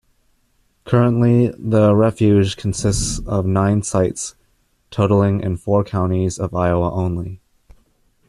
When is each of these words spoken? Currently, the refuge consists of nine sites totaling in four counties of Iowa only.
Currently, 0.83 1.49
the 1.59 1.93
refuge 1.95 2.57
consists 2.57 3.19
of 3.27 3.45
nine 3.45 3.83
sites 3.83 4.33
totaling 4.89 5.41
in 5.41 5.57
four 5.57 5.83
counties 5.83 6.39
of 6.39 6.55
Iowa 6.55 6.91
only. 6.91 7.39